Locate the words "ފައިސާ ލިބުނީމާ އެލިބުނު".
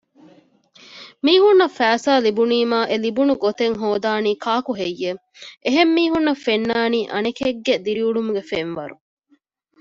1.77-3.33